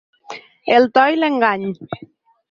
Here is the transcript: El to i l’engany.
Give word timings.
El 0.77 0.87
to 0.95 1.03
i 1.15 1.19
l’engany. 1.19 1.67